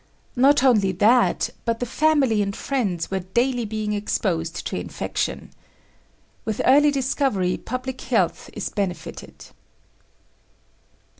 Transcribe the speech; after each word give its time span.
Not 0.35 0.63
only 0.63 0.91
that, 0.93 1.51
but 1.63 1.79
the 1.79 1.85
family 1.85 2.41
and 2.41 2.55
friends 2.55 3.11
were 3.11 3.19
daily 3.19 3.65
being 3.65 3.93
exposed 3.93 4.65
to 4.65 4.75
infection. 4.79 5.51
With 6.43 6.59
early 6.65 6.89
discovery 6.89 7.55
public 7.55 8.01
health 8.01 8.49
is 8.53 8.69
benefited. 8.69 9.51